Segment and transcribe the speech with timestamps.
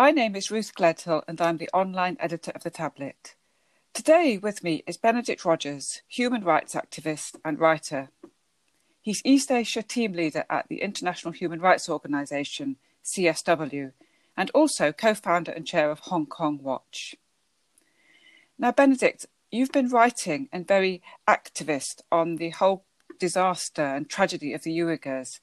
[0.00, 3.34] My name is Ruth Gledhill and I'm the online editor of The Tablet.
[3.92, 8.08] Today with me is Benedict Rogers, human rights activist and writer.
[9.02, 13.92] He's East Asia team leader at the International Human Rights Organization, CSW,
[14.38, 17.14] and also co founder and chair of Hong Kong Watch.
[18.58, 22.86] Now, Benedict, you've been writing and very activist on the whole
[23.18, 25.40] disaster and tragedy of the Uyghurs.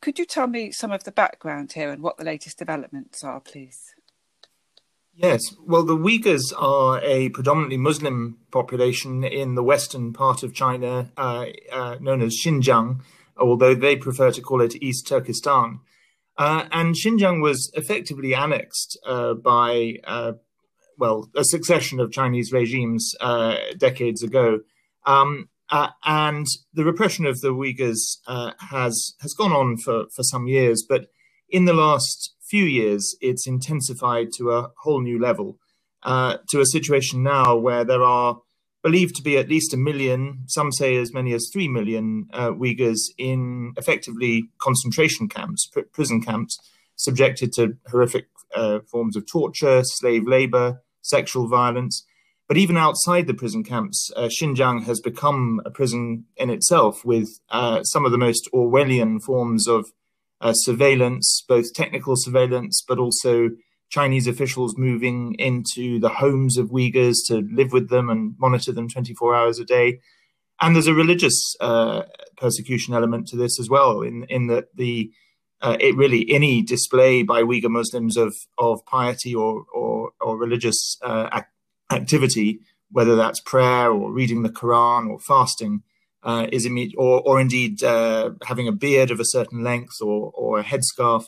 [0.00, 3.40] Could you tell me some of the background here and what the latest developments are,
[3.40, 3.95] please?
[5.18, 11.10] Yes, well, the Uyghurs are a predominantly Muslim population in the western part of China,
[11.16, 13.00] uh, uh, known as Xinjiang,
[13.38, 15.80] although they prefer to call it East Turkestan.
[16.36, 20.32] Uh, and Xinjiang was effectively annexed uh, by, uh,
[20.98, 24.60] well, a succession of Chinese regimes uh, decades ago.
[25.06, 25.48] Um,
[26.04, 28.18] and the repression of the Uyghurs
[28.70, 31.06] has has gone on for, for some years, but
[31.48, 35.58] in the last few years, it's intensified to a whole new level,
[36.02, 38.40] uh, to a situation now where there are
[38.82, 42.50] believed to be at least a million, some say as many as three million uh,
[42.50, 46.56] Uyghurs in effectively concentration camps, pr- prison camps,
[46.94, 52.06] subjected to horrific uh, forms of torture, slave labor, sexual violence.
[52.48, 57.40] But even outside the prison camps, uh, Xinjiang has become a prison in itself with
[57.50, 59.90] uh, some of the most Orwellian forms of
[60.40, 63.50] uh, surveillance, both technical surveillance, but also
[63.88, 68.88] Chinese officials moving into the homes of Uyghurs to live with them and monitor them
[68.88, 70.00] 24 hours a day.
[70.60, 72.02] And there's a religious uh,
[72.36, 75.10] persecution element to this as well, in in that the
[75.60, 80.98] uh, it really any display by Uyghur Muslims of of piety or or, or religious
[81.02, 81.46] uh, ac-
[81.90, 85.82] activity, whether that's prayer or reading the Quran or fasting,
[86.26, 90.32] uh, is immediate, or, or indeed uh, having a beard of a certain length or,
[90.34, 91.26] or a headscarf.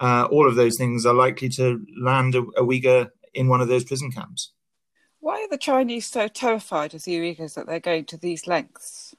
[0.00, 3.68] Uh, all of those things are likely to land a, a, Uyghur in one of
[3.68, 4.52] those prison camps.
[5.20, 9.14] Why are the Chinese so terrified of the Uyghurs that they're going to these lengths?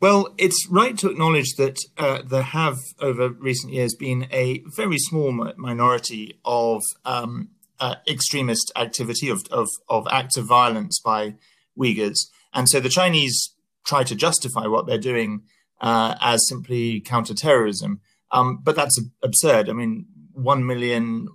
[0.00, 4.98] Well, it's right to acknowledge that uh, there have, over recent years, been a very
[4.98, 11.34] small minority of um, uh, extremist activity, of, of, of acts of violence by
[11.78, 12.28] Uyghurs.
[12.54, 13.52] And so the Chinese
[13.84, 15.42] try to justify what they're doing
[15.80, 18.00] uh, as simply counterterrorism.
[18.30, 19.68] Um, but that's absurd.
[19.68, 21.28] I mean, one million,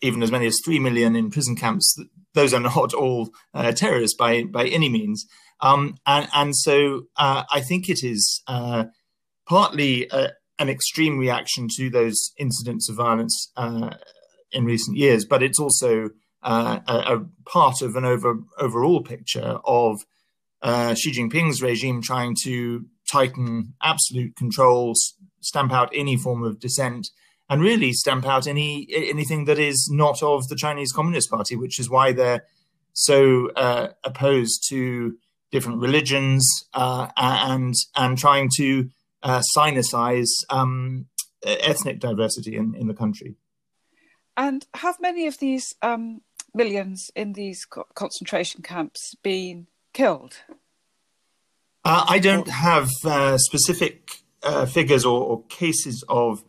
[0.00, 1.96] even as many as three million in prison camps.
[2.34, 5.26] Those are not all uh, terrorists by by any means.
[5.60, 8.84] Um, and and so uh, I think it is uh,
[9.46, 13.90] partly a, uh, an extreme reaction to those incidents of violence uh,
[14.52, 16.10] in recent years, but it's also
[16.42, 20.04] a, a, part of an over, overall picture of
[20.62, 27.08] uh, Xi Jinping's regime trying to tighten absolute controls, stamp out any form of dissent,
[27.50, 31.78] and really stamp out any anything that is not of the Chinese Communist Party, which
[31.78, 32.44] is why they're
[32.94, 35.16] so uh, opposed to
[35.50, 38.88] different religions uh, and and trying to
[39.22, 41.06] uh, sinicize um,
[41.44, 43.36] ethnic diversity in, in the country.
[44.36, 46.22] And have many of these um,
[46.54, 50.36] millions in these concentration camps been killed?
[51.84, 54.10] Uh, I don't have uh, specific
[54.42, 56.44] uh, figures or, or, cases of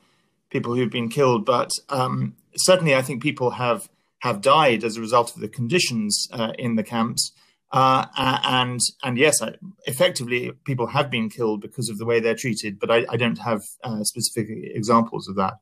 [0.49, 3.89] people who've been killed, but um, certainly I think people have
[4.19, 7.33] have died as a result of the conditions uh, in the camps.
[7.71, 9.55] Uh, and and yes, I,
[9.85, 13.39] effectively, people have been killed because of the way they're treated, but I, I don't
[13.39, 15.55] have uh, specific examples of that.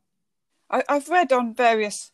[0.69, 2.11] I, have read on various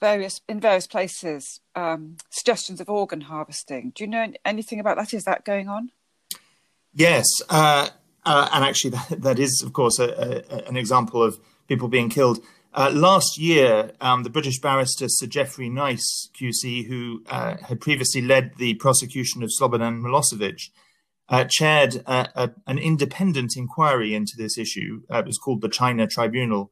[0.00, 3.92] various in various places um, suggestions of organ harvesting.
[3.94, 5.14] Do you know anything about that?
[5.14, 5.90] Is that going on?
[6.92, 7.88] Yes, uh,
[8.24, 11.38] uh, and actually that, that is, of course, a, a, an example of
[11.68, 12.42] people being killed.
[12.74, 18.20] Uh, last year, um, the British barrister Sir Geoffrey Nice, QC, who uh, had previously
[18.20, 20.70] led the prosecution of Slobodan Milosevic,
[21.30, 25.02] uh, chaired an independent inquiry into this issue.
[25.10, 26.70] it was called the China Tribunal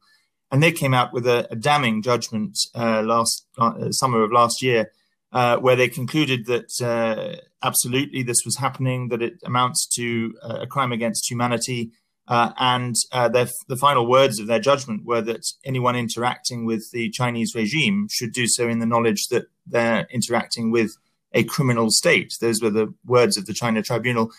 [0.51, 4.61] and they came out with a, a damning judgment uh, last uh, summer of last
[4.61, 4.91] year,
[5.31, 10.59] uh, where they concluded that uh, absolutely this was happening, that it amounts to uh,
[10.61, 11.91] a crime against humanity,
[12.27, 17.09] uh, and their, the final words of their judgment were that anyone interacting with the
[17.11, 20.91] Chinese regime should do so in the knowledge that they're interacting with
[21.33, 22.33] a criminal state.
[22.41, 24.31] Those were the words of the China Tribunal.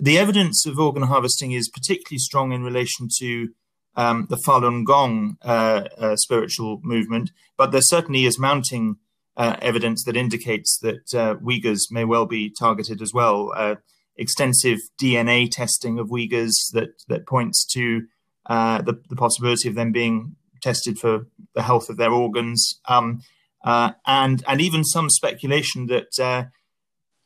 [0.00, 3.48] The evidence of organ harvesting is particularly strong in relation to
[3.96, 8.96] um, the Falun Gong uh, uh, spiritual movement, but there certainly is mounting
[9.36, 13.52] uh, evidence that indicates that uh, Uyghurs may well be targeted as well.
[13.56, 13.76] Uh,
[14.16, 18.02] extensive DNA testing of Uyghurs that that points to
[18.46, 22.80] uh, the, the, possibility of them being tested for the health of their organs.
[22.86, 23.22] Um,
[23.64, 26.50] and and even some speculation that,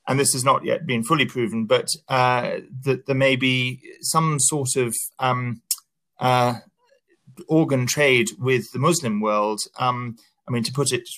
[0.06, 4.38] and this has not yet been fully proven, but uh, that there may be some
[4.38, 5.62] sort of um,
[6.18, 6.54] uh,
[7.48, 9.60] organ trade with the Muslim world.
[9.78, 10.16] Um,
[10.48, 11.08] I mean, to put it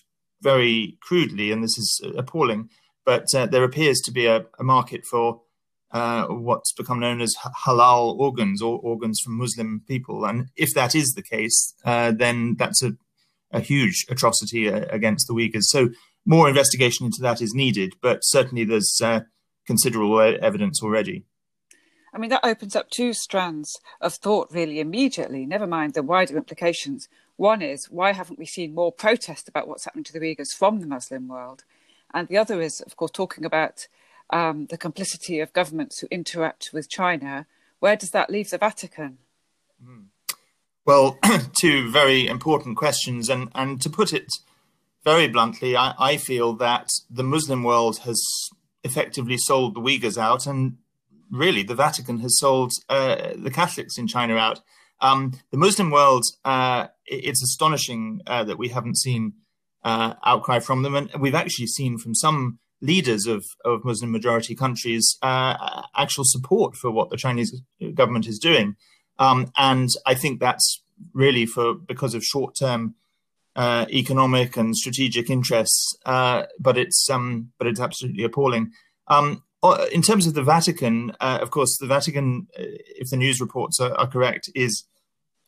[0.43, 2.71] very crudely, and this is appalling,
[3.05, 5.43] but uh, there appears to be a, a market for
[5.91, 7.35] uh, what's become known as
[7.67, 10.25] halal organs or organs from Muslim people.
[10.25, 12.93] And if that is the case, uh, then that's a,
[13.51, 15.65] a huge atrocity uh, against the Uyghurs.
[15.65, 15.89] So
[16.27, 19.21] more investigation into that is needed, but certainly there's uh,
[19.67, 21.25] considerable evidence already.
[22.13, 26.37] I mean, that opens up two strands of thought really immediately, never mind the wider
[26.37, 27.09] implications.
[27.37, 30.81] One is, why haven't we seen more protest about what's happening to the Uyghurs from
[30.81, 31.65] the Muslim world?
[32.13, 33.87] And the other is, of course, talking about
[34.31, 37.47] um, the complicity of governments who interact with China,
[37.81, 39.19] where does that leave the Vatican?
[39.85, 40.07] Mm.
[40.85, 41.19] Well,
[41.61, 43.29] two very important questions.
[43.29, 44.33] And, and to put it
[45.05, 48.21] very bluntly, I, I feel that the Muslim world has
[48.83, 50.79] effectively sold the Uyghurs out, and
[51.31, 54.61] really the Vatican has sold uh, the Catholics in China out.
[55.01, 59.35] Um, the Muslim world, uh, it's astonishing uh, that we haven't seen
[59.85, 60.97] uh, outcry from them.
[60.97, 66.77] And we've actually seen from some leaders of, of Muslim majority countries uh, actual support
[66.77, 67.61] for what the Chinese
[67.95, 68.77] government is doing.
[69.19, 70.83] Um, and I think that's
[71.13, 72.95] really for because of short term
[73.57, 75.97] uh, economic and strategic interests.
[76.05, 78.73] But it's um, but it's absolutely appalling.
[79.09, 79.43] Um,
[79.93, 82.63] in terms of the Vatican, uh, of course, the Vatican, uh,
[82.97, 84.85] if the news reports are, are, correct, is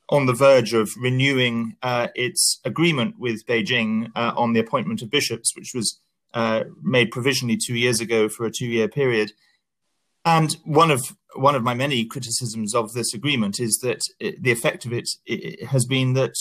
[0.09, 5.73] on the verge of renewing its agreement with Beijing on the appointment of bishops, which
[5.73, 6.01] was
[6.35, 9.33] uh, made provisionally two years ago for a two-year period.
[10.25, 14.51] And one of one of my many criticisms of this agreement is that it, the
[14.51, 16.35] effect of it, it, has been that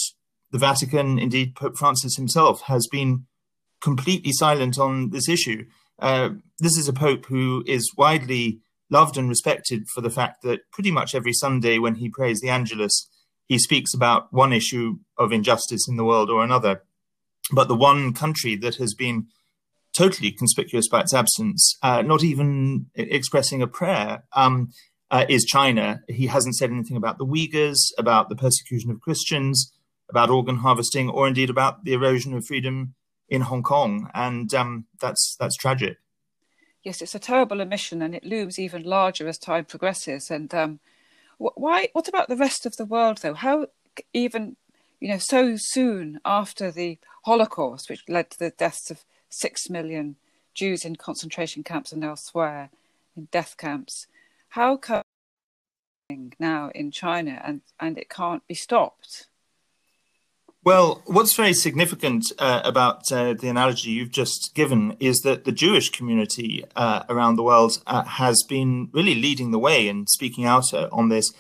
[0.52, 3.26] the Vatican, indeed Pope Francis himself, has been
[3.82, 5.66] completely silent on this issue.
[6.00, 6.30] Uh,
[6.60, 8.60] this is a pope who is widely
[8.90, 12.50] loved and respected for the fact that pretty much every Sunday when he prays the
[12.50, 13.10] Angelus,
[13.48, 16.84] he speaks about one issue of injustice in the world or another.
[17.52, 19.28] But the one country that has been
[19.94, 24.72] totally conspicuous by its absence, uh, not even expressing a prayer, um,
[25.12, 26.02] uh, is China.
[26.08, 29.74] He hasn't said anything about the Uyghurs, about the persecution of Christians,
[30.10, 32.94] about organ harvesting, or indeed about the erosion of freedom
[33.30, 35.98] in Hong Kong, and um, that's that's tragic.
[36.84, 40.32] Yes, it's a terrible omission, and it looms even larger as time progresses.
[40.32, 40.80] And um,
[41.38, 41.90] why?
[41.94, 43.34] What about the rest of the world, though?
[43.34, 43.68] How
[44.14, 44.56] even
[45.00, 50.16] you know so soon after the Holocaust, which led to the deaths of six million
[50.54, 52.70] Jews in concentration camps and elsewhere
[53.16, 54.08] in death camps.
[54.50, 55.04] How come
[56.40, 59.29] now in China and, and it can't be stopped?
[60.70, 65.52] Well, what's very significant uh, about uh, the analogy you've just given is that the
[65.52, 70.46] Jewish community uh, around the world uh, has been really leading the way and speaking
[70.46, 71.34] out uh, on this.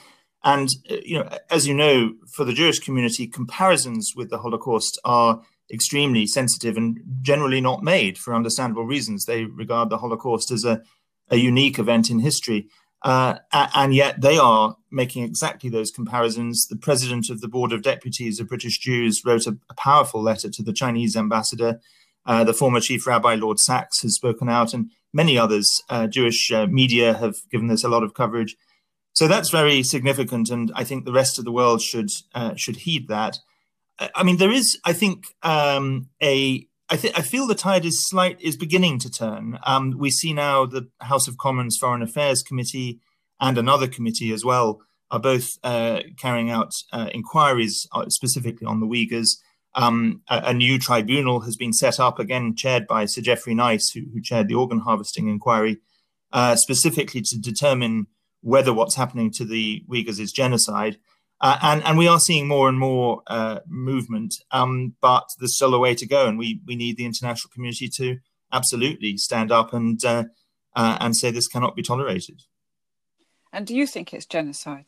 [0.43, 4.99] And, uh, you know, as you know, for the Jewish community, comparisons with the Holocaust
[5.05, 9.25] are extremely sensitive and generally not made for understandable reasons.
[9.25, 10.81] They regard the Holocaust as a,
[11.29, 12.67] a unique event in history.
[13.01, 16.67] Uh, and yet they are making exactly those comparisons.
[16.67, 20.49] The president of the Board of Deputies of British Jews wrote a, a powerful letter
[20.49, 21.79] to the Chinese ambassador.
[22.25, 25.81] Uh, the former chief rabbi, Lord Sacks, has spoken out, and many others.
[25.89, 28.57] Uh, Jewish uh, media have given this a lot of coverage.
[29.13, 32.77] So that's very significant, and I think the rest of the world should uh, should
[32.77, 33.39] heed that.
[34.15, 36.67] I mean, there is, I think, um, a.
[36.89, 39.59] I I feel the tide is slight is beginning to turn.
[39.65, 42.99] Um, we see now the House of Commons Foreign Affairs Committee
[43.39, 44.81] and another committee as well
[45.11, 49.37] are both uh, carrying out uh, inquiries uh, specifically on the Uyghurs.
[49.75, 53.91] Um, a, a, new tribunal has been set up, again chaired by Sir Geoffrey Nice,
[53.91, 55.77] who, who chaired the organ harvesting inquiry,
[56.31, 58.07] uh, specifically to determine
[58.41, 60.97] whether what's happening to the Uyghurs is genocide.
[61.41, 65.73] Uh, and and we are seeing more and more uh, movement, um, but there's still
[65.73, 68.17] a way to go, and we we need the international community to
[68.51, 70.25] absolutely stand up and uh,
[70.75, 72.43] uh and say this cannot be tolerated.
[73.53, 74.87] And do you think it's genocide?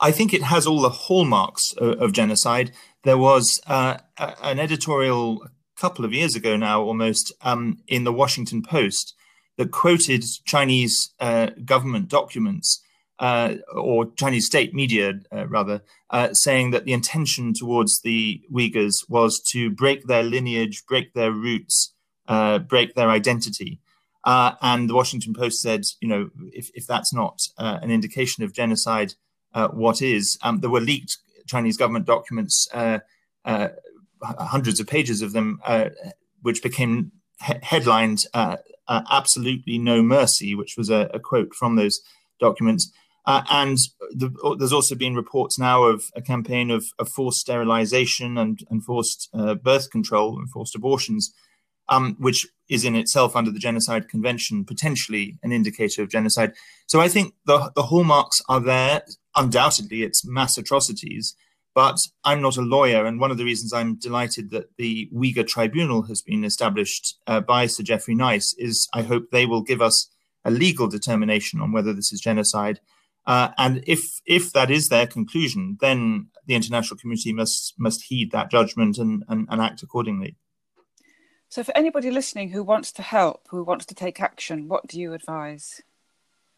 [0.00, 2.72] I think it has all the hallmarks of, of genocide.
[3.02, 8.12] There was uh, an editorial a couple of years ago now, almost um, in the
[8.12, 9.14] Washington Post,
[9.56, 12.82] that quoted Chinese uh, government documents
[13.20, 19.04] uh, or Chinese state media, uh, rather, uh, saying that the intention towards the Uyghurs
[19.10, 21.92] was to break their lineage, break their roots,
[22.28, 23.78] uh, break their identity.
[24.24, 28.42] Uh, and the Washington Post said, you know, if, if that's not uh, an indication
[28.42, 29.12] of genocide,
[29.72, 30.38] what is?
[30.42, 32.68] Um, there were leaked Chinese government documents
[34.22, 35.60] hundreds of pages of them,
[36.40, 37.12] which became
[37.44, 38.20] he- headlined
[38.88, 42.00] "Absolutely No Mercy," which was a, a quote from those
[42.38, 42.92] documents.
[43.26, 43.78] Uh, and
[44.12, 48.84] the, there's also been reports now of a campaign of, of forced sterilization and, and
[48.84, 51.32] forced uh, birth control and forced abortions,
[51.88, 56.52] um, which is in itself under the Genocide Convention potentially an indicator of genocide.
[56.86, 59.02] So I think the, the hallmarks are there.
[59.36, 61.34] Undoubtedly, it's mass atrocities.
[61.72, 65.46] But I'm not a lawyer, and one of the reasons I'm delighted that the Uyghur
[65.46, 69.80] Tribunal has been established uh, by Sir Geoffrey Nice is I hope they will give
[69.80, 70.10] us
[70.44, 72.80] a legal determination on whether this is genocide.
[73.26, 78.32] Uh, and if if that is their conclusion, then the international community must must heed
[78.32, 80.36] that judgment and, and, and act accordingly.
[81.48, 85.00] So, for anybody listening who wants to help, who wants to take action, what do
[85.00, 85.82] you advise?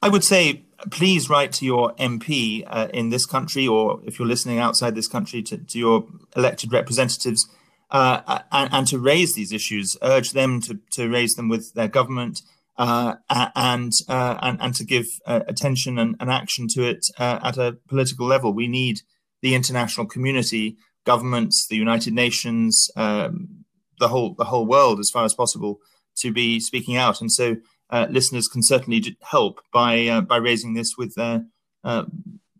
[0.02, 4.28] I would say please write to your MP uh, in this country, or if you're
[4.28, 7.49] listening outside this country, to, to your elected representatives,
[7.90, 9.97] uh, and, and, to raise these issues.
[10.02, 12.42] Urge them to, to raise them with their government,
[12.79, 17.38] uh, and, uh, and, and to give uh, attention and, and, action to it uh,
[17.43, 18.52] at a political level.
[18.52, 19.00] We need
[19.43, 23.64] the international community, governments, the United Nations, um,
[24.00, 25.81] the whole the whole world, as far as possible,
[26.17, 27.21] to be speaking out.
[27.21, 27.57] And so
[27.91, 31.45] uh, listeners can certainly help by uh, by raising this with their
[31.85, 32.05] uh,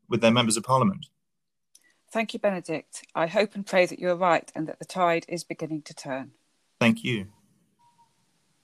[0.09, 1.07] with their members of parliament.
[2.12, 3.07] Thank you, Benedict.
[3.14, 6.33] I hope and pray that you're right and that the tide is beginning to turn.
[6.78, 7.28] Thank you.